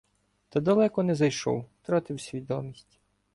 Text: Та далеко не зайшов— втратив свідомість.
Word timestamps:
Та 0.49 0.59
далеко 0.59 1.03
не 1.03 1.15
зайшов— 1.15 1.65
втратив 1.83 2.21
свідомість. 2.21 2.99